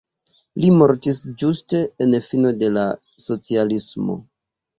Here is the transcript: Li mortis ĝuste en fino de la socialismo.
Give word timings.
Li 0.61 0.69
mortis 0.77 1.19
ĝuste 1.41 1.81
en 2.07 2.15
fino 2.29 2.55
de 2.63 2.71
la 2.79 2.87
socialismo. 3.27 4.19